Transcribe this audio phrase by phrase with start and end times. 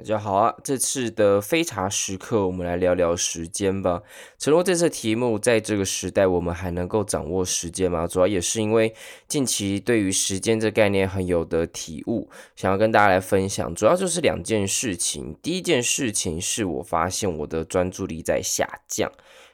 [0.00, 0.54] 大家好啊！
[0.64, 4.00] 这次的非茶时刻，我们来聊聊时间吧。
[4.38, 8.06] 承诺这次题目，在这个时代，我们还能够掌握时间吗？
[8.06, 8.94] 主要也是因为
[9.28, 13.74] 近期对于时间这概念很有的体悟，想要跟大家来分享。
[13.74, 15.36] 主要就是两件事情。
[15.42, 19.12] 第一件事情是我发现我的专注力在下降。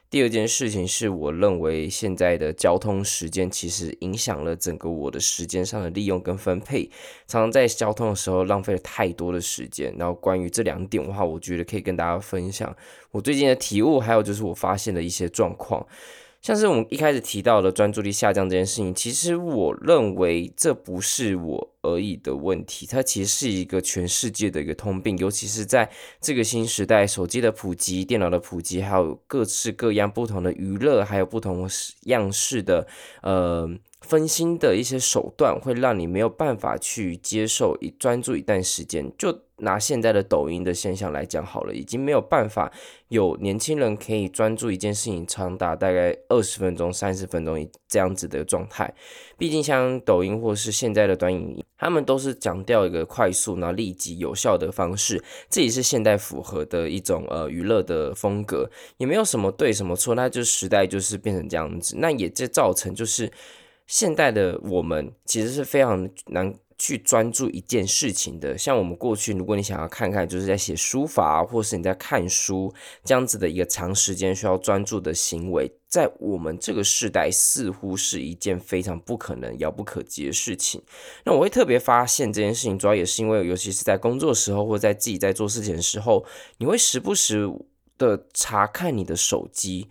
[0.09, 6.89] 第二件事情是我认为现在的交通时间其实影响了整个我的时间上的利用跟分配，
[7.27, 9.93] 常常在交通的时候浪费了太多的时间。
[9.97, 12.73] 然后关于这两点的话，我觉得可以跟大家分享
[13.11, 15.85] 我最近的体悟，还有就是我发现的一些状况。
[16.47, 31.69] 像是我们一开始提到的专注力下降这件事情，其实我认为这不是我而已的问题，它其实是一个全世界的一个通病，尤其是在这个新时代，手机的普及、电脑的普及，还有各式各样不同的娱乐，还有不同
[32.03, 32.87] 样式的
[33.23, 33.69] 呃。
[34.07, 39.11] 分心的一些手段会让你没有办法去接受专注一段时间。
[39.17, 42.71] 就拿现在的抖音的现象来讲好了，已经没有办法
[43.07, 48.93] 有年轻人可以专注一件事情长达大概二十分钟、三十分钟这样子的状态。
[49.35, 63.31] 毕竟像抖音或是现在的短影音，他们都是强调一个快速、然后立即、有效的方式，这也是现代符合的一种呃娱乐的风格，也没有什么对什么错，那就时代就是变成这样子，那也就造成就是。
[63.87, 68.55] 现代的我们其实是非常难去专注一件事情的。
[68.55, 72.71] 像我们过去，如果你想要看看，就是在写书法，或是你在看书
[73.03, 80.83] 这样子的一个长时间需要专注的行为，在我们这个时代似乎是一件非常不可能、遥不可及的事情。
[81.23, 86.25] 那我会特别发现这件事情，主要也是因为，尤其是在工作时候，或在自己在做事情的时候，
[86.57, 87.49] 你会时不时
[87.97, 89.89] 的查看你的手机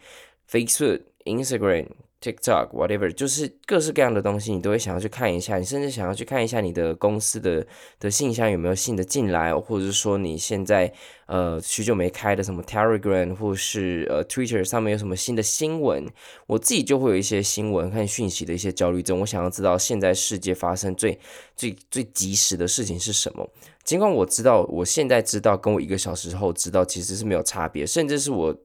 [0.49, 1.89] ，Facebook、Instagram。
[2.21, 5.59] TikTok whatever，就是各式各样的东西，你都会想要去看一下。
[5.59, 7.65] 你甚至想要去看一下你的公司的
[8.00, 10.93] 的信箱有没有新的进来，或者是说你现在
[11.26, 16.06] 呃许久没开的什么 Telegram 或是呃 Twitter 上面有什么新的新闻。
[16.47, 21.19] 我自己就会有一些新闻看讯息的一些焦虑症，我想要知道现在世界发生最
[21.55, 23.49] 最最及时的事情是什么。
[23.84, 28.56] 尽管我知道我现在知道跟我一个小时后知道其实是没有差别，甚至是我。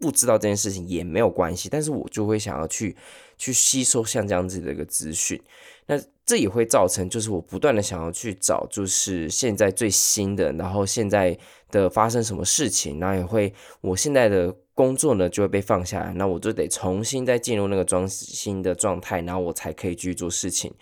[0.00, 2.96] 不知道这件事情也没有关系，但是我就会想要去
[3.36, 5.40] 去吸收像这样子的一个资讯，
[5.86, 11.36] 那这也会造成就是我不断的想要去找就是现在最新的，然后现在
[11.70, 13.52] 的发生什么事情，然后也会
[13.82, 20.72] 我现在的工作呢就会被放下来，那我就得重新再进入那个专心的状态，然后我才可以继续做事情。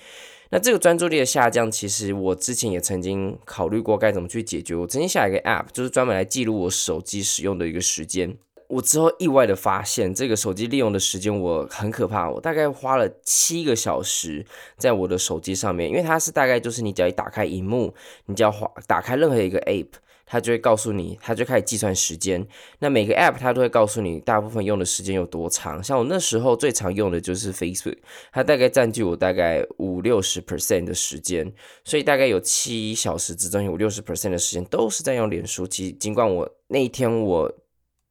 [0.50, 4.74] 那这个专注力的下降，其实我之前也曾经考虑过该怎么去解决。
[4.74, 8.34] 我曾经下一个 App，就是专门来记录我手机使用的一个时间。
[8.68, 14.44] 我之后意外的发现，这个手机利用的时间我很可怕，我大概花了七个小时
[14.76, 17.94] 在我的手机上面，因为它是大概就是你只要一打开荧幕，
[18.26, 19.88] 你只要滑打开任何一个 App，
[20.26, 22.46] 它就会告诉你，它就开始计算时间。
[22.80, 25.82] 那每个 App 它都会告诉你大部分用的时间有多长。
[25.82, 27.96] 像我那时候最常用的就是 Facebook，
[28.30, 31.50] 它大概占据我大概五六十 percent 的时间，
[31.84, 35.66] 所以大概有七小时之中有五六十 percent 的时间都是在用脸书。
[35.66, 37.50] 其尽管我那一天我。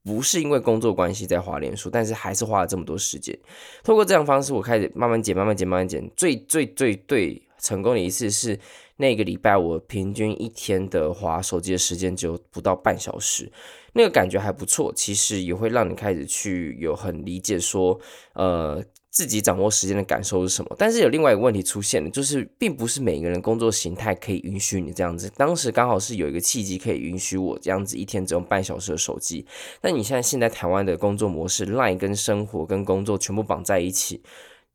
[0.07, 3.38] 不是因为工作关系在滑脸书，但是还是花了这么多时间。
[3.84, 6.09] 通过这样方式，我开始慢慢减，慢慢减，慢慢减。
[6.16, 8.57] 最最最最成功的一次是
[8.95, 13.51] 那个礼拜，我平均一天的滑手机的时间只有不到半小时，
[13.91, 14.94] 那个感觉还不错。
[14.95, 18.00] 其实也会让你开始去有很理解说，
[18.34, 18.81] 呃。
[19.17, 20.75] 自己掌握时间的感受是什么？
[20.78, 25.28] 但是有另外一个问题出现了，就是并不是每个人工作形态可以允许你这样子。
[25.35, 29.44] 当时刚好是有一个契机可以允许我这样子一天只用半小时的手机。
[29.81, 34.22] 那你现在现在台湾的工作模式，LINE 跟生活跟工作全部绑在一起。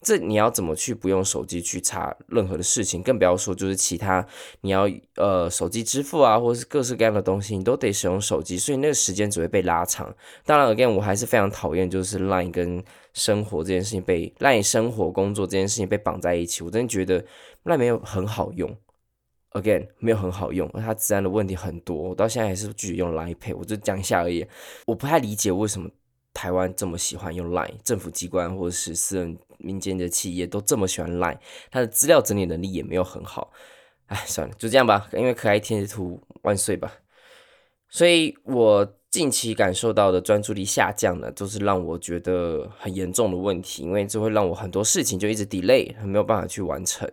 [0.01, 4.27] 这你要怎么去不用手机去查任何的事情，更不要说就是其他
[4.63, 10.13] 你要呃手机支付啊，或者是各式各样的东西，你都得使用手机，所以那个时间只会被拉长。
[10.45, 12.83] 当然，again，我还是非常讨厌就是 Line 跟
[13.13, 17.25] 生活这件事情被 Line 生活工作这件事情被绑在一起，我真的觉得
[17.63, 18.77] 那没有很好用
[19.53, 24.47] ，again 没有很好用，而它治安的问题很多，我到现在还是继续用 Line Pay，我就讲一下而已，
[24.87, 25.91] 我不太理解为什么。
[26.35, 31.37] 台湾这么喜欢用 Line，政府机关或者是私人民间的企业都这么喜欢 Line，
[31.71, 33.53] 它的资料整理能力也没有很好。
[34.07, 36.91] 哎，算了，就这样吧，因为可爱天使兔万岁吧。
[37.91, 47.07] 所以我近期感受到的专注力下降呢，都是让我觉得很严重的问题，因为这会让我很多事情就一直 delay，没有办法去完成。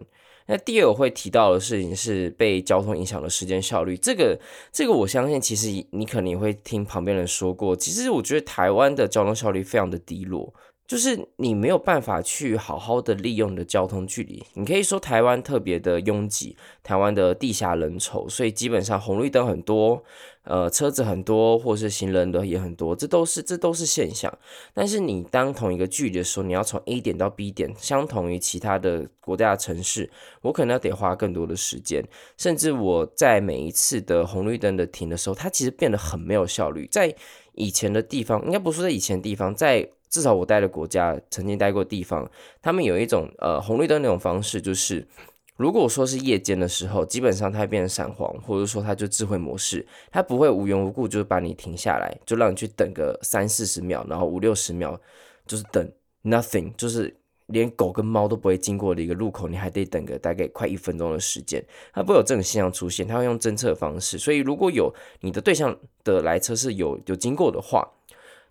[0.46, 4.40] 那第二我会提到的事情是被交通影响的时间效率，这个
[4.72, 10.54] 这个我相信其实你可能也会听旁边人说过，其实我觉得台湾的交通效率非常的低落。
[10.90, 20.04] 就是你没有办法去好好的利用你的交通距离，你可以说台湾特别的拥挤，台湾的地下人稠，所以基本上红绿灯很多，
[20.46, 24.36] 呃，车子很多，或是行人的也很多，这都是这都是现象。
[24.74, 30.10] 但是你当同一个距离的时候，你要从 A 点到 B 点，相同于其他的国家的城市，
[30.42, 32.04] 我可能要得花更多的时间，
[32.36, 36.88] 甚至我在每一次的红绿灯的停的时候，它其实变得很没有效率。
[36.88, 37.16] 在
[37.54, 42.30] 以前的地方，应该不是在以前地方，在至少我待的国家，曾经待过地方，
[42.62, 45.08] 他们有一种呃红绿灯那种方式，就是
[45.56, 55.00] 如果说是夜间的时候，基本上它会变成闪黄，或者说它就智慧模式，它不会无缘无故就把你停下来，就让你去等个三四十秒，然后五六十秒，
[55.46, 55.92] 就是等
[56.24, 57.16] nothing，就是
[57.46, 61.64] 连狗跟猫都不会经过的一个路口，你还得等个大概快一分钟的时间，
[61.94, 67.88] 它不会有这种现象出现，它会用侦测方式，所以如果有你的对象的来车是有有经过的话，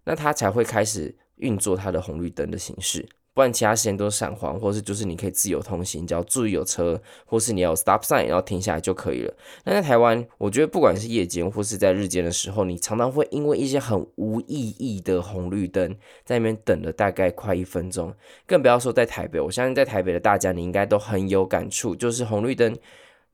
[0.05, 1.17] 那它才会开始。
[1.39, 9.33] 运作它的红绿灯的形式，不然其他时间都是闪黄，或是就是你可以自由通行，只要注意有车，或是你要 stop sign，然后停下来就可以了。
[9.65, 18.13] 那在台湾，我觉得不管是夜间或是在日间的时候，你常常会因为一些很无意义的红绿灯，在那边等了大概快一分钟，
[18.47, 19.41] 更不要说在台北。
[19.41, 22.77] 我相信在台北的大家，你应该都很有感触，就是红绿灯。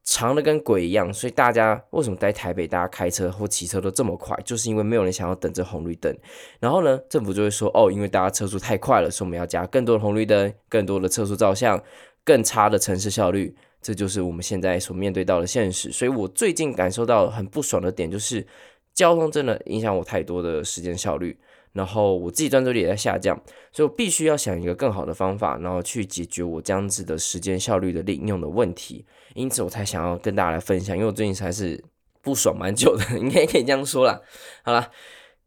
[0.04, 6.14] 长的跟鬼一样，所以大家为什么在台北，大家开车或骑车都这么快，就是因为没有人想要等着红绿灯。
[6.60, 11.82] 然后呢，政府就会说，哦，因为大家车速太快了，所以我们要加更多的红绿灯，更多的测速照相，
[12.22, 15.90] 更差的城市效率，这就是我们现在所面对到的现实。
[15.90, 18.46] 所以我最近感受到很不爽的点就是，
[18.92, 21.38] 交通真的影响我太多的时间效率。
[21.72, 23.36] 然后我自己专注力也在下降，
[23.72, 29.04] 所以我必须要想一个更好的方法，然后去解决我这样子的时间效率的利用的问题。
[29.34, 31.84] 因此，我才想要跟大家来分享，因为我最近才是
[32.22, 34.20] 不爽蛮久的， 应该可以这样说啦。
[34.62, 34.90] 好啦。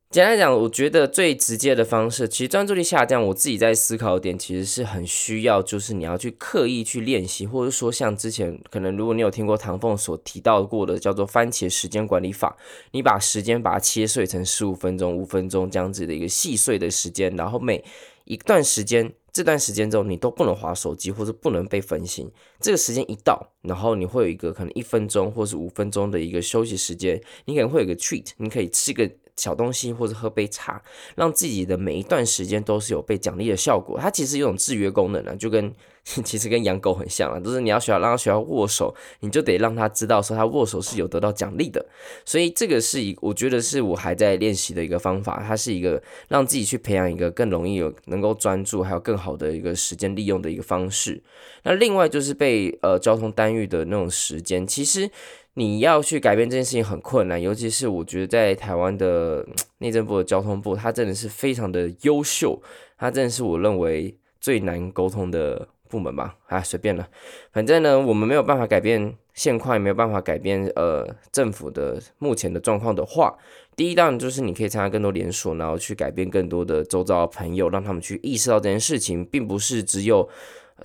[0.10, 12.56] 简单讲，我觉得最直接的方式，其实专注力下降，我自己在思考的点，其实是很需要，就是你要去刻意去练习，或者说像之前可能如果你有听过唐凤所提到过的，叫做番茄时间管理法，
[12.92, 17.84] 你把时间把它切碎成十五分钟、五分钟这样子的一个细碎的时间，然后每
[18.24, 22.28] 一段时间，这段时间之后你都不能划手机或者不能被分心，
[22.60, 29.08] 这个时间一到，然后你会有一个可能一分钟或是五分钟的一个休息时间，你可能会有个 treat，你可以吃个。
[29.38, 30.82] 小东西或者喝杯茶，
[31.16, 33.98] 让自己的每一段时间都是有被奖励的效果。
[34.00, 35.74] 它其实有种制约功能呢，就跟
[36.24, 41.86] 其实跟养狗很像啊，都是你要学让它学会握手，你就得让它知道说它握手是有得到奖励的。
[42.26, 45.44] 所以这个是一，我觉得是我还在练习的一个方法。
[45.46, 51.22] 它是一个让自己去培养一个更容易有能够专注，还有更好的一个时间利用的一个方式。
[51.64, 55.12] 那另外就是被呃交通耽误的那种时间，其实。
[55.58, 59.44] 你要去改变这件事情很困难，尤其是我觉得在台湾的
[59.80, 62.62] 内政部的交通部，它真的是非常的优秀，
[62.96, 66.36] 它真的是我认为最难沟通的部门吧。
[66.46, 67.08] 啊，随便了，
[67.52, 73.36] 反正呢，我们没有办法改变现况，也没有办法改变呃政府的目前的状况的话，
[73.76, 80.30] 第一当然就是你可以参加更多连锁，然后去改变更多的周遭朋友，让他们去意识到这件事情，并不是只有。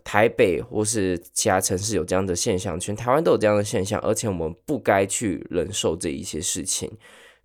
[0.04, 6.90] 台北或是其他城市有这样的现象，全台湾都有这样的现象，而且我们不该去忍受这一些事情，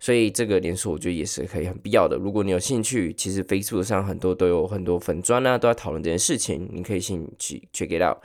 [0.00, 2.16] 所以这个连锁我觉得也是可以很必要的。
[2.16, 8.18] 如果你有兴趣，其实 Facebook 上很多都有很多粉砖啊，都在讨论这件事情，你可以先去 check it out。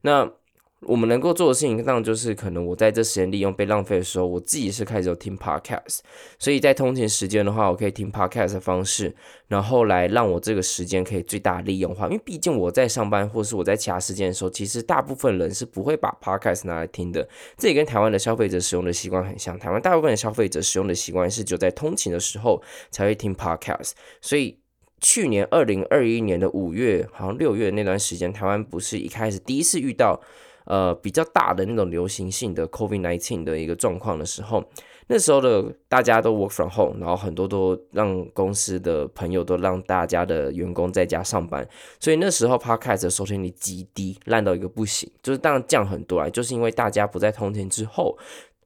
[0.00, 0.30] 那
[0.82, 6.00] 我们能够做的事情，当然就是可能我在这时间利用被浪费的时候，我自己是开始有听 podcast，
[6.38, 9.16] 所以在通勤时间的话，我可以听 podcast 的方式，
[9.48, 12.06] 然后来让我这个时间可以最大利用化。
[12.08, 17.26] 因为毕竟我在上班或是我在其他时间的时候，其实大部分人是不会把 podcast 拿来听的。
[17.56, 23.92] 这也跟台湾的消费者使用的习惯很像，台湾大部分的消费者使用的习惯是就在通勤的时候才会听 podcast。
[24.20, 24.58] 所以
[25.00, 30.20] 去年二零二一年的五月，好像六月那段时间，台湾不是一开始第一次遇到。
[30.66, 34.64] 呃，比较大的那种流行性的 COVID-19 的一个状况的时候，
[35.06, 41.64] 那时候的大家都 work from home，然后很多都让公司的朋友都让大家的员工在家上班，
[42.00, 48.18] 所以那时候 Podcast 的收听率极低，烂到一个不行，就是当然降很多啊，就是因为大家不在通勤之后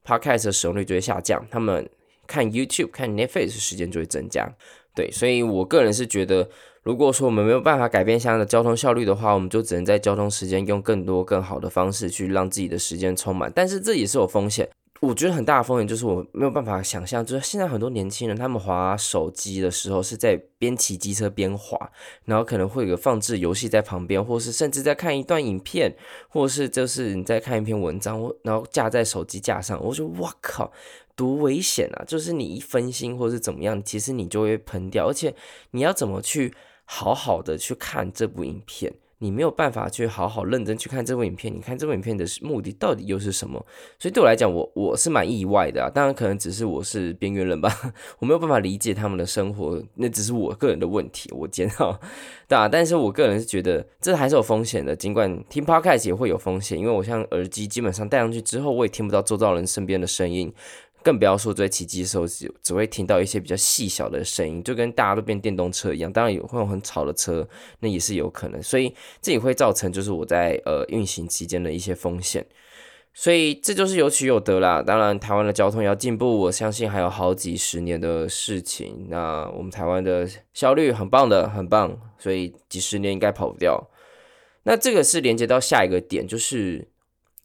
[0.03, 1.87] ，Podcast 的使用率就会下降，他们
[2.25, 4.51] 看 YouTube、看 Netflix 时间就会增加，
[4.95, 6.49] 对，所以我个人是觉得。
[6.83, 13.51] 如果说我们没有办法改变现在的交通效率的话，我们就只能在交通时间用更多更好的方式去让自己的时间充满。
[13.53, 14.67] 但是这也是有风险。
[14.99, 21.91] 我觉得很大的风险就是我没有办法想象，就是现在很多年轻人他们滑手机的时候是在边骑机车边滑，
[22.25, 25.95] 然后可能会有个放置游戏在旁边，或是甚至在看一段影片，
[26.29, 30.71] 或是就是你在看一篇文章，然后架在手机架上，我就哇靠，
[31.15, 32.05] 多危险啊！
[32.07, 35.33] 就是你一分心或是怎么样，其实你就会喷掉，而且
[35.71, 36.53] 你要怎么去
[36.93, 38.91] 好好的去看这部影片？
[39.19, 43.65] 你没有办法去好好认真去看这部影片，你看这部影片的目的到底又是什么？
[43.97, 45.89] 所以对我来讲，我我是蛮意外的啊。
[45.89, 47.71] 当然，可能只是我是边缘人吧，
[48.19, 51.29] 我没有办法理解他们的生活，那只是我个人的问题。
[51.33, 51.97] 我检讨，
[52.47, 52.67] 对啊。
[52.67, 60.51] 但是我个人是觉得这还是有风险的，尽管听 Podcast 也会有风险，因为我像耳机基本上戴上去之后，我也听不到周遭人身边的声音。
[61.03, 66.11] 更不要说在骑机的时候，只只会听到一些比较细小的声音，就跟大家都变电动车一样。
[66.11, 67.47] 当然有会有很吵的车，
[67.79, 68.61] 那也是有可能。
[68.61, 72.45] 所以这也会造成就是我在呃运行期间的一些风险。
[73.13, 74.81] 所以这就是有取有得啦。
[74.81, 79.07] 当然台湾的交通要进步，我相信还有好几十年的事情。
[79.09, 83.89] 那我们台湾的效率很棒的，很棒，所以几十年应该跑不掉。
[84.63, 86.87] 那这个是连接到下一个点，就是。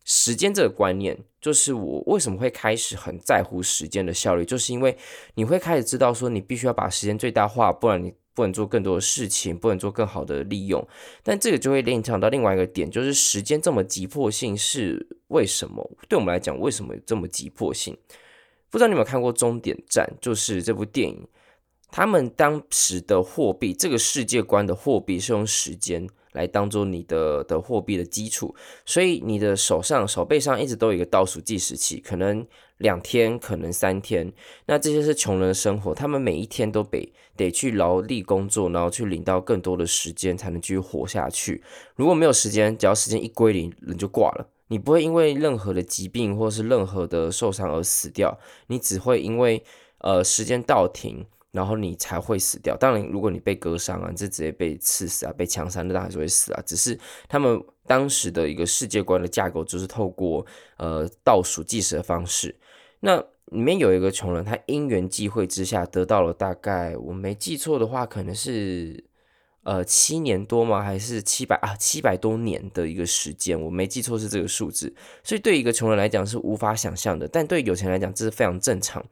[0.08, 4.98] 时间这个观念，就是我为什么会开始很在乎时间的效率，就是因为
[5.36, 10.84] 你会开始知道说，你必须要把时间最大化，不然你不能做更多的事情，不能做更好的利用。
[11.22, 15.88] 但这个就会联想到另外一个点，就是时间这么急迫性是为什么？
[16.08, 17.96] 对我们来讲，为什么这么急迫性？
[18.68, 21.28] 不知道你有没有看过《终点站》，就是这部电影，
[21.92, 26.08] 他们当时的货币，这个世界观的货币是用时间。
[26.36, 34.30] 来当做你的的货币的基础，所以你的手上手背上一直都有一个倒数计时器，可能两天，可能三天。
[34.66, 41.62] 那这些是穷人的生活，他们每一天都得得去劳力工作，然后去领到更多的时间，才能继续活下去。
[41.94, 44.46] 如果没有时间，只要时间一归零，人就挂了。
[44.68, 49.64] 你不会因为任何的疾病或是任何的受伤而死掉，你只会因为
[49.98, 51.24] 呃时间到停。
[51.56, 52.76] 然后你才会死掉。
[52.76, 56.62] 当然，如果你被割伤啊，你就直接被刺死啊，被枪杀，那当然还是会死啊。
[56.66, 56.96] 只是
[57.28, 60.46] 他们当时的一个世界观的架构，就是透过
[60.76, 62.54] 呃倒数计时的方式。
[63.00, 69.04] 那里面有一个穷人，他因缘际会之下得到了大概，我没记错的话，可能是
[69.62, 70.82] 呃七年多吗？
[70.82, 73.60] 还是七百啊七百多年的一个时间？
[73.60, 74.92] 我没记错是这个数字。
[75.22, 79.04] 所以对一个穷人来讲是无法想象的，但对有钱人来讲这是非常正常。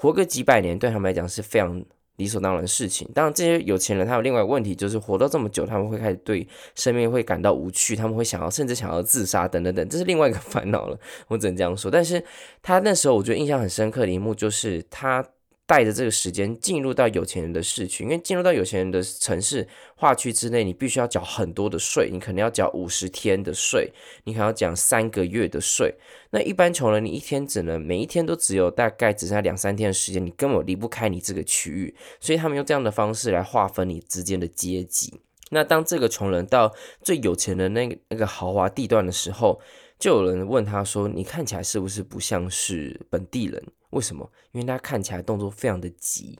[0.00, 1.84] 活个几百年对他们来讲是非常
[2.16, 3.06] 理所当然的事情。
[3.14, 10.98] 当然，这些有钱人他有另外一个问题，就是活到这么久，他们会开始对生命会感到无趣，他们会想要甚至想要自杀等等等，这是另外一个烦恼了。
[11.28, 11.90] 我只能这样说。
[11.90, 12.24] 但是
[12.62, 15.22] 他那时候我觉得印象很深刻的一幕就是他。
[15.70, 23.92] 带着这个时间进入到有钱人的市区，因为进入到有钱人的城市划区之内，你必须要缴很多的税，你可能要缴五十天的税，
[24.24, 25.94] 你可要缴三个月的税。
[26.30, 35.20] 那一般穷人，你一天只能每一天都只有大概只剩下两三天的时间，你根本离不开你这个区域，所以他们用这样的方式来划分你之间的阶级。
[35.52, 39.60] 那当这个穷人到最有钱的那个那个豪华地段的时候，
[40.00, 44.30] 就有人问他说：“你看起来是不是不像是本地人？”为什么？
[44.52, 46.38] 因为他看起来动作非常的急。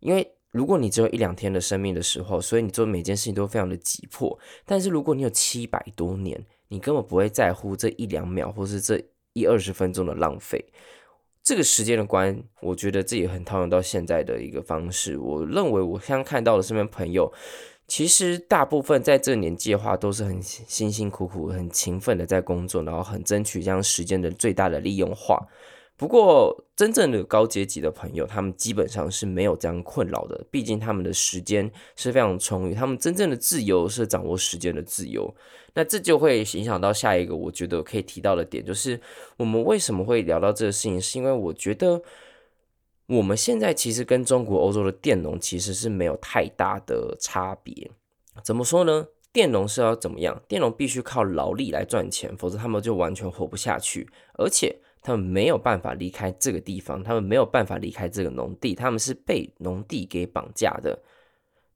[0.00, 4.38] 因为如果你只有一两天的生命的时候，所以你做每件事情都非常的急迫。
[4.64, 9.02] 但是如果你有七百多年，你根本不会在乎这一两秒，或是这
[9.32, 10.64] 一二十分钟的浪费。
[11.42, 15.16] 这个时间的观，我觉得自己很套用到现在的一个方式。
[15.16, 17.32] 我认为我刚刚看到的身边朋友，
[17.86, 25.46] 其实大部分在这年纪的话，都是很辛辛苦苦、很勤奋的在工作，然后很争取将时间的最大的利用化。
[25.98, 30.44] 不过，真正的高阶级的朋友，他们基本上是没有这样困扰的。
[30.50, 35.34] 毕竟他们的时间是非常充裕，他们真正的自由是掌握时间的自由。
[35.72, 39.00] 那这就会影响到下一个我觉得可以提到的点，就是
[39.38, 42.02] 我们为什么会聊到这个事情，是因为我觉得
[43.06, 47.90] 我们现在其实跟中国、欧洲的佃农其实是没有太大的差别。
[48.44, 49.06] 怎么说呢？
[49.32, 50.42] 佃农是要怎么样？
[50.46, 54.76] 佃农必须靠劳力来赚钱，否则他们就完全活不下去，而且。
[55.06, 61.00] 他们没有办法离开这个地方，他们没有办法离开这个农地，他们是被农地给绑架的。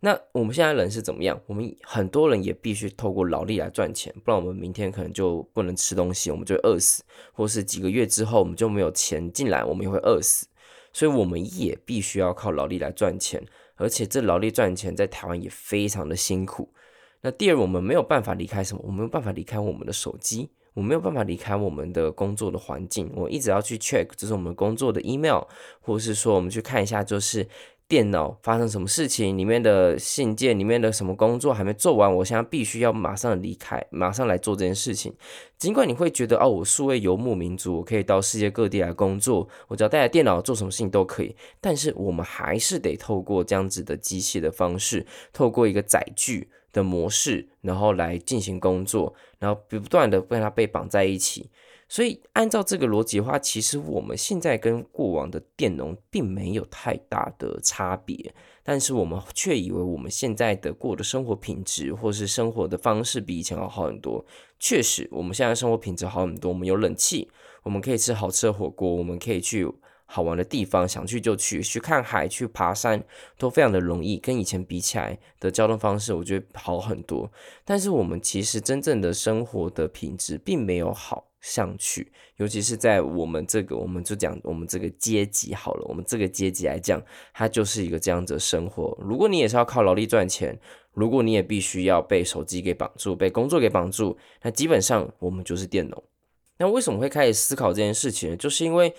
[0.00, 1.40] 那我们现在人是怎么样？
[1.46, 10.48] 我们很多人也必须透过劳力来赚钱，不然我们明天可能就不能吃东西，我们就饿死，或是几个月之后我们就没有钱进来，我们也会饿死。
[10.92, 13.40] 所以我们也必须要靠劳力来赚钱，
[13.76, 16.68] 而且这劳力赚钱在台湾也非常的辛苦。
[17.20, 18.82] 那第二，我们没有办法离开什么？
[18.82, 20.50] 我们没有办法离开我们的手机。
[20.74, 25.42] 我没有办法离开我们的工作的环境，我一直要去 check，就是我们工作的 email，
[25.80, 27.46] 或是说我们去看一下，就是
[27.88, 35.12] 电脑发生什么事情，里面的信件，里面的什么工作还没做完，我现在必须要马上离开，马上来做这件事情。
[35.58, 41.34] 尽管你会觉得哦，我数位游牧民族，我可以到世界各地来工作，我只要带着电脑做什么事情都可以。
[41.60, 51.50] 但是我们还是得透过这样子的机械的方式，透过一个载具的模式，然后来进行工作，然后不断的跟它被绑在一起。
[51.88, 64.24] 所以，按照这个逻辑的话，其实我们现在跟过往的佃农并没有太大的差别，但是我们却以为我们现在的过的生活品质或是生活的方式比以前要好很多。
[64.60, 67.28] 确实，我们现在生活品质好很多，我们有冷气，
[67.64, 69.66] 我们可以吃好吃的火锅，我们可以去
[70.10, 73.02] 好玩的地方，想去就去，去看海、去爬山
[73.38, 74.18] 都非常的容易。
[74.18, 77.30] 跟以前比起来的交通方式，我觉得好很多。
[77.64, 81.28] 但是我们其实真正的生活的品质并没有好。
[81.42, 87.02] 上去，尤其是在我们这个，我们就讲我们这个阶级好了，我们这个阶级来讲，
[87.32, 88.94] 它就是一个这样子的生活。
[89.00, 90.60] 如果你也是要靠劳力赚钱，
[90.92, 96.04] 如果你也必须要被手机给绑住，被工作给绑住，那基本上我们就是佃农。
[96.58, 98.36] 那为什么会开始思考这件事情呢？
[98.36, 98.94] 就是因为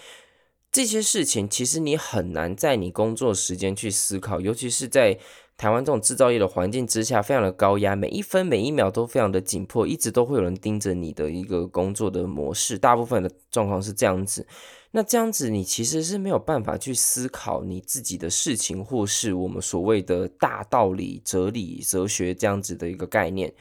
[0.71, 5.19] 这些事情其实你很难在你工作时间去思考，尤其是在。
[5.57, 12.79] 台湾这种制造业的环境之下，非常的高压，每一分每一秒都非常的紧迫，一直都会有人盯着你的一个工作的模式。
[12.79, 14.47] 大部分的状况是这样子，
[14.89, 23.53] 那这样子你其实是没有办法去思考你自己的事情，或是我们所谓的大道理、哲理、哲学这样子的一个概念。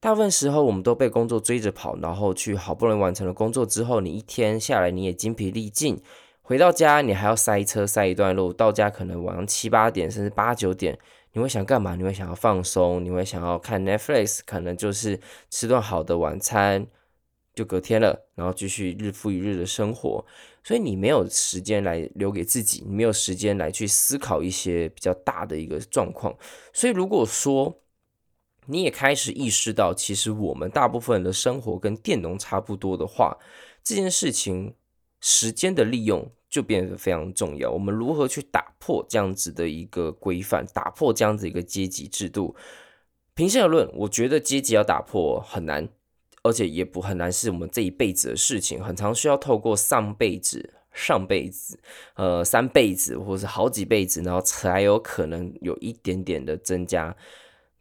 [0.00, 5.98] 大部分时候，我们都被工作追着跑，然后去好不容易完成了工作之后，你一天下来你也精疲力尽。
[6.46, 10.98] 回到家，你还要塞车塞一段路，到家可能晚上七八点，甚至八九点，
[11.32, 11.96] 你会想干嘛？
[11.96, 16.86] 你会想要放松，你会想要看 Netflix，可能就是吃顿好的晚餐，
[17.54, 20.22] 就隔天了，然后继续日复一日的生活。
[20.62, 26.36] 所以你没有时间来留给自己，你没有时间来去思考一些比较大的一个状况。
[26.74, 27.80] 所以如果说
[28.66, 33.38] 你也开始意识到，其实我们大部分的生活跟佃农差不多的话，
[33.82, 34.74] 这件事情。
[35.26, 37.70] 时间的利用就变得非常重要。
[37.70, 42.54] 我们如何去打破这样子的一个规范，打破这样子一个阶级制度？
[43.32, 45.88] 平心而论，我觉得阶级要打破很难，
[46.42, 51.80] 而且也不很难，是我们这一辈子的事情，很常需要透过上辈子、上辈子、
[52.16, 57.16] 呃三辈子，或者是好几辈子，然后才有可能有一点点的增加。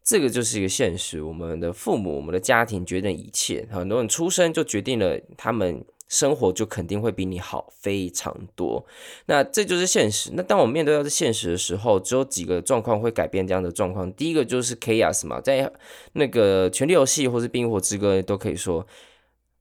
[0.01, 1.21] 这个就是一个现实。
[1.21, 5.83] 我们的父母、我们的家庭决定一切，很多人出生就决定了他们。
[6.07, 8.85] 生活就肯定会比你好非常多，
[9.25, 10.31] 那这就是现实。
[10.33, 14.11] 那当我们面对到这现实的时候，只有几个状况会改变这样的状况。
[14.13, 15.71] 第一个就是 chaos 嘛，在
[16.13, 18.85] 那个《权力游戏》或是《冰火之歌》都可以说，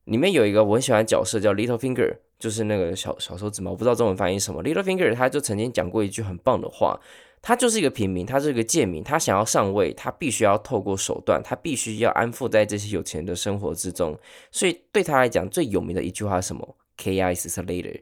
[0.05, 4.63] 里面有一个我很喜欢的角色叫 Littlefinger，就是那个小小手指嘛，我不知道中文翻译什么。
[4.63, 6.99] Littlefinger 他就曾经讲过一句很棒的话。
[7.43, 14.17] 他就是一个平民，他是一个贱民，他想要上位，他必须要透过手段，他必须要安附在这些有钱人的生活之中。
[14.49, 17.99] 所以对他来讲，最有名的一句话是什么？Kiss is later。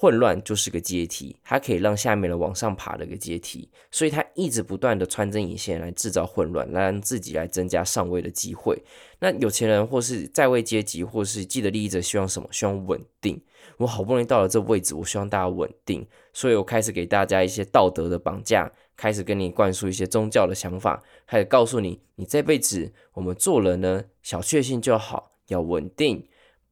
[0.00, 3.68] 混乱就是个阶梯，它可以让下面的往上爬的一个阶梯。
[3.90, 8.82] 所以它一直不断的穿针引线来制造混乱，来让自己来增加上位的机会。
[9.18, 12.48] 那有钱人或是在位阶级或是既得利益者希望什么？
[12.50, 13.38] 希望稳定。
[13.76, 26.26] 我好不容易到了这位置，我希望大家稳定，所以我开始给大家一些道德的绑架，开始跟你灌输一些宗教的想法，开始告诉你，你这辈子我们做人呢，小确幸就好，要稳定，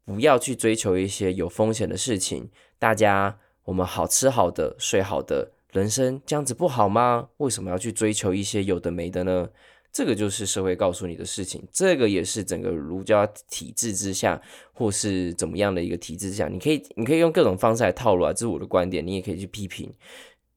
[0.06, 2.48] 不要去追求一些有风险的事情。
[2.78, 7.28] 大家，我们好吃好的，睡好的，人生这样子不好吗？
[7.38, 9.48] 为什么要去追求一些有的没的呢？
[9.90, 14.40] 这个就是社会告诉你的事情，这个也是整个儒家体制之下，
[14.72, 19.92] 或是怎么样的一个体制之下，你可以你可以用各种方式来套路啊，这是我的观点，你也可以去批评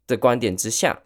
[0.06, 1.02] 的观点之下，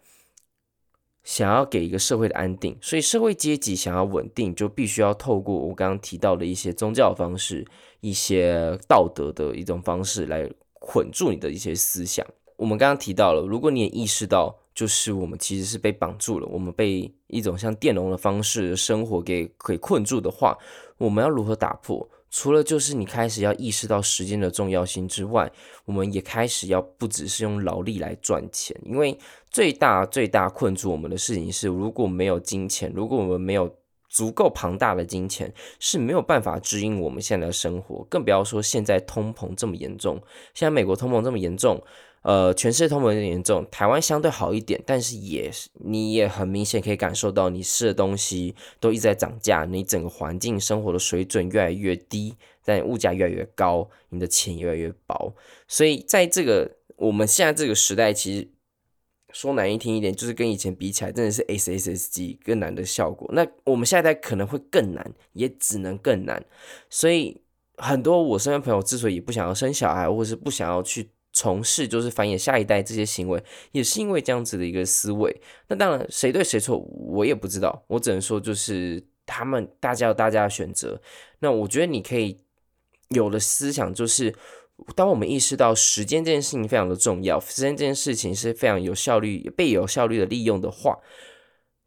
[1.22, 7.64] 想要给一个社会的安定，所以社会阶级想要稳定，就必须要透过我刚刚提到的一些宗教方式、
[8.00, 10.50] 一些道德的一种方式来
[10.86, 12.24] 捆住你的一些思想。
[12.56, 14.56] 我们刚刚提到了，如果你也意识到。
[14.76, 20.54] 就是我们其实是被绑住了，我们被一种像佃农的方式的生活给给困住的话，
[20.98, 22.06] 我们要如何打破？
[22.30, 25.50] 除了就是你开始要意识到时间的重要性之外，
[25.86, 29.18] 我们也开始要不只是用劳力来赚钱，因为
[29.50, 33.74] 最大最大困住我们的事情是，如果没有金钱，如果我们没有
[34.16, 40.22] 足够庞大的金钱，是没有办法指引我们现在的生活，更不要说现在通膨这么严重，
[40.54, 41.82] 现在美国通膨这么严重。
[42.22, 55.34] 呃，全世界通膨有点严重，台湾相对好一点，但是也你也很明显可以感受到，你吃的东西都一直在涨价，你整个环境生活的水准越来越低，但物价越来越高，你的钱越来越薄，
[55.68, 58.48] 所以在这个我们现在这个时代，其实
[59.36, 63.28] 说难听一点，就是跟以前比起来，真的是 SSSG 更难的效果。
[63.34, 66.42] 那我们下一代可能会更难，也只能更难。
[66.88, 67.38] 所以
[67.76, 75.38] 很多我身边朋友之所以不想要生小孩，或者是不想要去从事就是繁衍下一代这些行为，也是因为这样子的一个思维。
[75.68, 77.84] 那当然，谁对谁错，我也不知道。
[77.88, 80.98] 我只能说，就是他们大家有大家的选择。
[81.40, 82.38] 那我觉得你可以
[83.10, 84.34] 有的思想就是。
[84.94, 90.98] 当我们意识到时间这件事情非常的重要，时间这件事情是非常有效率、被有效率的利用的话，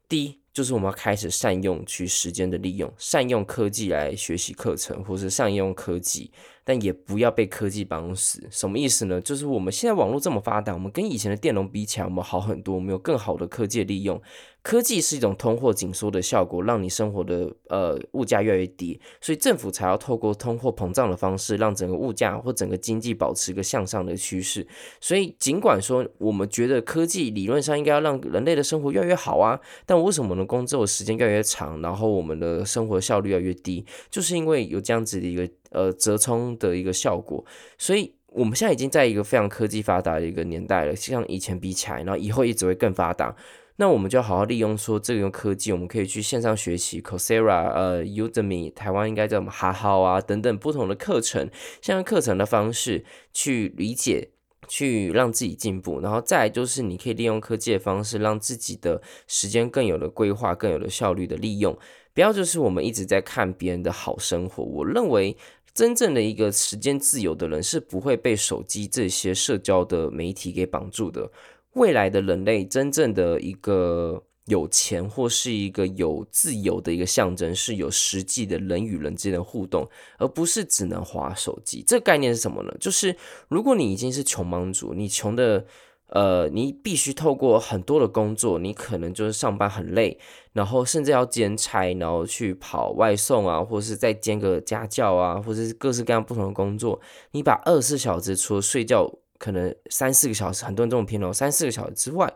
[0.08, 6.32] 第一就是我们要开始善用去时间的利用，善用科技来学习课程，或是善用科技。
[6.70, 9.20] 但也不要被科技绑死，什么意思呢？
[9.20, 14.22] 就是我们现在网络这么发达，我们跟以前的电农比起来，我们好很多，我们有更好的科技利用。
[14.62, 24.64] 科技是一种通货紧缩的效果，让你生活的呃物价越来越低，所以政府才要透过通货膨胀的方式，让整个物价或整个经济保持一个向上的趋势。
[25.00, 33.84] 所以尽管说我们觉得科技理论上应该要让人类的生活越来越好啊，但为什么我们工作时间越来越长，然后我们的生活效率越来越低？
[34.08, 35.48] 就是因为有这样子的一个。
[35.70, 37.44] 呃，折冲的一个效果，
[37.78, 43.34] 所以我们现在已经在一个非常科技发达的一个年代了，像以前比起来，然后以后也只会更发达。
[43.76, 51.48] 那我们就好好利用说这个用科技，我们可以去线上学习，Coursera、呃，Udemy，台湾应该叫什么哈好啊等等不同的课程，
[51.80, 54.32] 像课程的方式去理解，
[54.68, 61.78] 去让自己进步，然后再就是你可以利用科技的方式，让自己的时间更有了规划，更有了效率的利用。
[62.12, 65.34] 不要就是我们一直在看别人的好生活，我认为。
[65.74, 71.30] 真正的一个时间自由的人是不会被手机这些社交的媒体给绑住的。
[71.74, 81.84] 未来的人类真正的一个有钱或是一个有自由的一个象征，是有实际的人与人之间的互动，而不是只能滑手机。
[81.86, 82.74] 这个概念是什么呢？
[82.80, 83.16] 就是
[83.48, 85.66] 如果你已经是穷忙族，你穷的。
[86.10, 90.18] 呃，你必须透过很多的工作，你可能就是上班很累，
[90.52, 97.00] 然后甚至要兼差，然后去跑外送啊，或者是再兼个家教啊，或者是各式各样不同的工作。
[97.30, 102.34] 你把二十四小时除了睡觉可能三四个小时，很多人这种偏哦，三四个小时之外，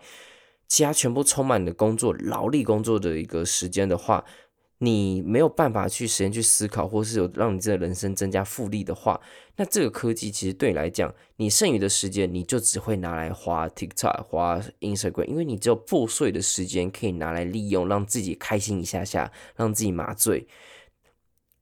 [0.69, 4.25] 其他全部充满你的工作劳力工作的一个时间的话。
[4.79, 9.21] 你没有办法去时间去思考，或是有让你这个人生增加复利的话，
[9.57, 20.47] 那这个科技其实对你来讲，你剩余的时间你就只会拿来花 TikTok、花 Instagram，因为你只有破碎的时间可以拿来利用，让自己开心一下下，让自己麻醉。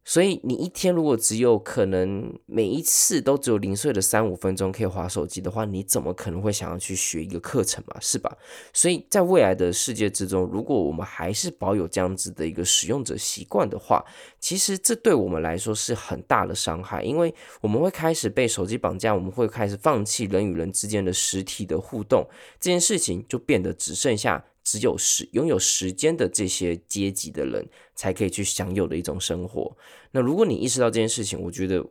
[0.04, 7.96] 所以你一天如果只有可能每一次都只有零碎的三五分钟可以划手机的话，你怎么可能会想要去学一个课程嘛？
[8.00, 8.36] 是吧？
[8.72, 14.04] 所以在未来的世界之中，如果我们还是保有这样子的一个使用者习惯的话，
[14.40, 22.26] 其实这对我们来说是很大的伤害，因为我们会开始被手机绑架，我们会开始放弃人与人之间的实体的互动，
[22.58, 24.44] 这件事情就变得只剩下。
[24.62, 29.76] 只有时拥有时间的这些阶级的人才可以去享有的一种生活。
[30.10, 31.84] 那如果你意识到这件事情，我觉得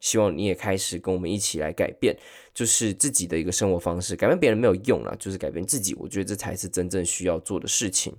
[0.00, 2.16] 希望你也开始跟我们一起来改变，
[2.54, 4.16] 就是自己的一个生活方式。
[4.16, 5.94] 改变别人没有用了，就是改变自己。
[5.94, 8.14] 我觉得这才是真正需要做的事情。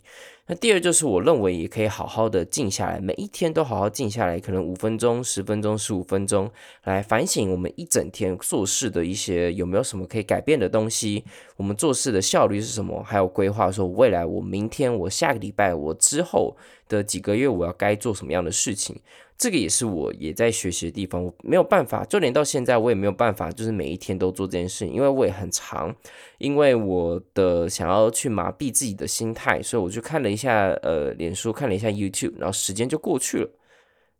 [0.51, 6.51] 那第二就是，我认为也可以好好的静下来，每一天都好好静下来，可能五分钟、十分钟、十五分钟，
[6.83, 11.23] 来反省我们一整天做事的一些有没有什么可以改变的东西，
[11.55, 16.57] 我们做事的效率是什么，还有规划说未来我明天、我下个礼拜、我之后
[16.89, 18.99] 的几个月我要该做什么样的事情。
[19.41, 25.95] 这个也是我也在学习的地方，我没有办法，就连到现在我也没有办法，就是每一天都做这件事情，因为我也很长，
[26.37, 33.49] 因为我的想要去麻痹自己的心态，所以我就看了一下呃脸书，看了一下 YouTube，然后时间就过去了，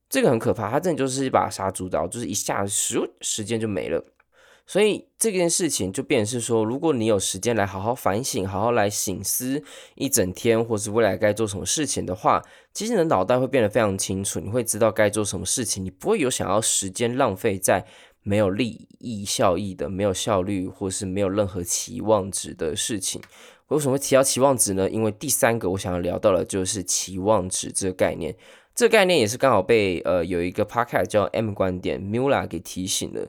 [0.10, 4.04] 这个很可怕，它真的就是一把杀猪刀，就是一下时时间就没了。
[4.72, 9.62] 所以这件事情就变成是说，如果你有时间来好好反省，好好来省思
[9.96, 12.42] 一整天，或是未来该做什么事情的话，
[12.74, 17.86] 其实你的脑袋会变得非常清楚，你会知道该做什么事情，你不会有想要时间浪费在
[18.24, 23.22] 没有利益效益的、没有效率或是没有任何期望值的事情。
[23.68, 24.90] 为什么会提到期望值呢？
[24.90, 28.34] 因为第三个我想要聊到的就是期望值这个概念。
[28.74, 33.28] 这个概念也是刚好被呃有一个 podcast 叫 M 观点 Mula 给提醒了。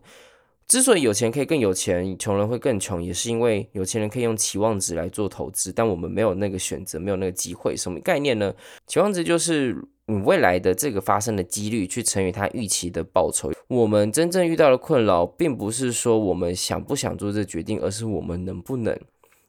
[0.68, 7.76] 之所以有钱可以更有钱，穷人会更穷，也是因为有钱人可以用期望值来做投资，但我们没有那个选择，没有那个机会。
[7.76, 8.54] 什么概念呢？
[8.86, 13.52] 期望值就是你未来的这个发生的几率去乘以它预期的报酬。
[13.68, 18.98] 我们真正遇到的困扰，并不是说我们想不想做这决定，而是我们能不能。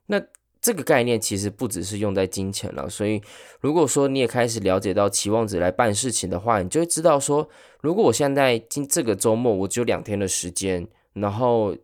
[0.08, 0.22] 那
[0.62, 2.90] 这个概念其实不只是用在金钱了。
[2.90, 3.22] 所以，
[3.62, 7.48] 如果说你也开始了解到期望值来办事情的话，你就会知道说，
[7.80, 10.86] 如果我现在今这个周末我只有两天的时间。
[11.14, 11.76] 然后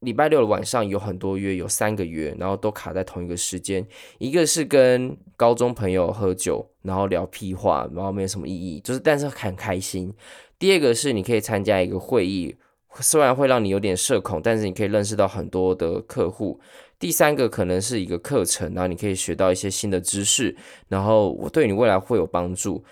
[0.00, 3.86] 礼拜六的晚上有很多约，有三个约，然后都卡在同一个时间。
[4.18, 10.14] 一个是跟高中朋友喝酒，然后聊屁话，然后没有什么意义，就是但是很开心。
[10.58, 12.56] 第二个是你可以参加一个会议，
[13.00, 16.60] 虽然会让你有点社恐，但是你可以认识到很多的客户。
[16.98, 20.56] 第三个可能是一个课程，然后你可以学到一些新的知识，
[20.88, 22.84] 然后我对你未来会有帮助。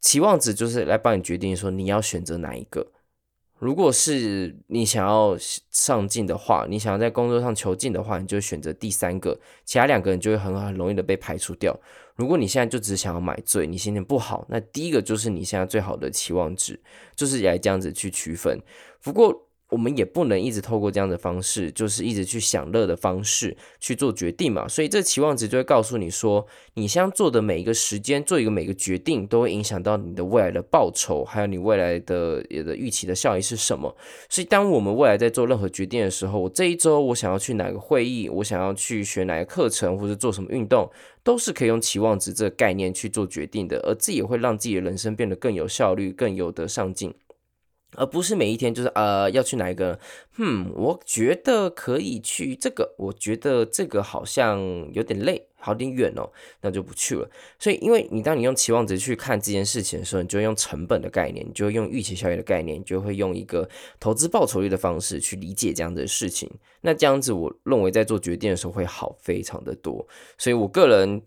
[0.00, 2.86] 期望值就是来帮你决定说你要选择哪一个。
[3.58, 5.36] 如果是你想要
[5.70, 11.78] 上进的话，你想要在工作上求进的话，你就选择第三个，其他两个人就会很很容易的被排除掉。
[12.16, 16.78] 如果你现在就只想要买醉，你心情不好，那第一个就是你现在最好的期望值，
[17.14, 18.60] 就是来这样子去区分。
[19.02, 24.68] 不过，我们也不能一直透过这样的方式，就是一直去享乐的方式去做决定嘛。
[24.68, 33.92] 所以这期望值就会告诉你说，你现在做的每一个时间，做一个每个决定，都会影响到你的未来的报酬，还有你未来的也的预期的效益是什么。
[34.28, 40.88] 所以当我们未来在做任何决定的时候，我这一周我想要去哪个会议，我想要去学哪个课程，或者做什么运动，
[41.24, 47.12] 都是可以用期望值这个概念去做决定的，而这也会让自己的人生变得更有效率，更有得上进。
[47.94, 49.98] 而不是每一天就是呃要去哪一个，
[50.38, 54.60] 嗯，我觉得可以去这个，我觉得这个好像
[54.92, 57.30] 有点累，好点远哦，那就不去了。
[57.58, 63.68] 所以，因为你当你用期望值去看这件事情的时候，你就用成本的概念，你就用预期效益的概念，就会用一个
[63.98, 66.50] 投资报酬率的方式去理解这样的事情。
[66.82, 70.06] 那这样子，我认为在做决定的时候会好非常的多。
[70.36, 71.22] 所以我个人。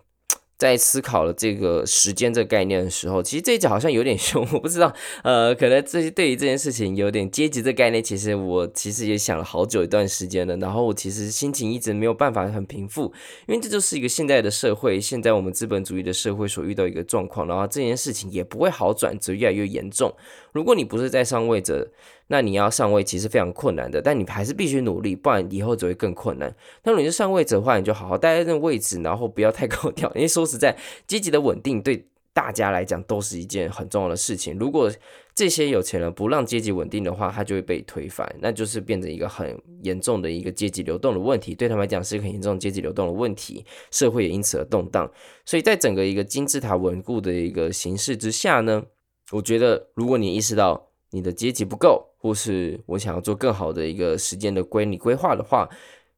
[0.60, 4.94] 在思考了这个时间这个概念的时候，其实这一集好像有点 凶，我不知道，
[5.24, 13.14] 呃，可能这些对于这件事情有点阶级这概念，其实我其实也想了好久一段时间了，然后我其实心情一直没有办法很平复，
[13.48, 20.14] 因为这就是一个现在的社会，现在我们资本主义的社会所遇到一个状况，然后这件事情也不会好转，只越来越严重。
[20.52, 21.90] 如果你不是在上位者，
[22.28, 26.54] 那你要上位其实非常困难的，但你还是必须努力，不然以后只会更困难。
[26.84, 30.12] 那如果你是上位者的话，你就好好待在那位置，然后不要太高调。
[30.16, 34.58] 因为说实在，阶级的稳定对大家来讲都是一件很重要的事情。
[34.58, 34.92] 如果
[35.34, 41.56] 这些有钱人不让阶级稳定的话，他就会被推翻，那就是变成一个很严重的一个阶级流动的问题。
[41.56, 45.10] 对他们来讲是一个很严重的阶级流动的问题，社会也因此而动荡。
[45.46, 48.84] 所以在整个一个金字塔稳固的一个形势之下呢，
[49.32, 55.70] 我觉得如果你意识到你的阶级不够，或是我想要做更好的一个时间的规划规划的话，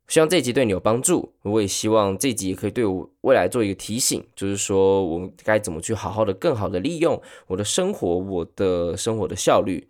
[0.07, 1.33] 希望这集对你有帮助。
[1.43, 9.87] 我也希望这集可以对我未来做一个提醒，就是说我们该怎么去好好的、更好的利用我的生活，我的生活的效率。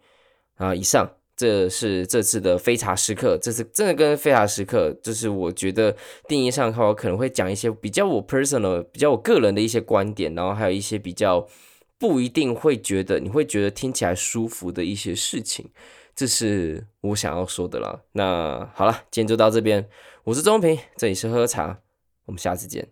[0.58, 5.96] 啊，以上这是这次的非茶时刻，这次真的跟非茶时刻，就是我觉得
[6.28, 11.48] 定义上的话，我可能会讲一些比较我 personal、比较我个人的一些观点，然后还有一些比较。
[12.02, 15.70] 不一定会觉得，你会觉得听起来舒服的一些事情，
[16.16, 18.02] 这是我想要说的啦。
[18.14, 19.88] 那好了，今天就到这边。
[20.24, 21.80] 我是钟平，这里是喝喝茶，
[22.26, 22.92] 我们下次见。